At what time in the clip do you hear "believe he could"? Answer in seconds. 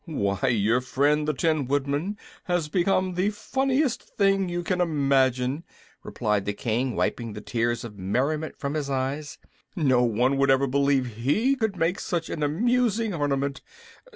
10.65-11.75